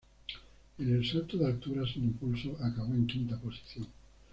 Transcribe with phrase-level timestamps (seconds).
[0.79, 3.85] En el salto de altura sin impulso acabó en quinta posición.